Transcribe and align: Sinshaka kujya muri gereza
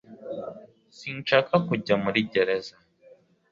Sinshaka 0.97 1.53
kujya 1.67 1.95
muri 2.03 2.19
gereza 2.31 2.75